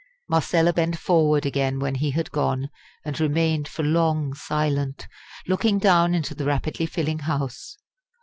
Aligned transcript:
Marcella 0.27 0.73
bent 0.73 0.97
forward 0.97 1.45
again 1.45 1.77
when 1.77 1.93
he 1.93 2.09
had 2.09 2.31
gone, 2.31 2.71
and 3.05 3.19
remained 3.19 3.67
for 3.67 3.83
long 3.83 4.33
silent, 4.33 5.07
looking 5.45 5.77
down 5.77 6.15
into 6.15 6.33
the 6.33 6.45
rapidly 6.45 6.87
filling 6.87 7.19
House. 7.19 7.77